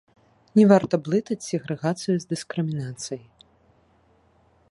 [0.59, 3.23] Не варта блытаць сегрэгацыю з дыскрымінацыяй.